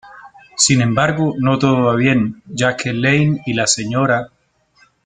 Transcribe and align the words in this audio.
Sin 0.55 0.81
embargo, 0.81 1.35
no 1.37 1.59
todo 1.59 1.83
va 1.83 1.95
bien, 1.95 2.41
ya 2.47 2.75
que 2.75 2.91
Lane 2.91 3.39
y 3.45 3.53
la 3.53 3.67
Sra. 3.67 4.31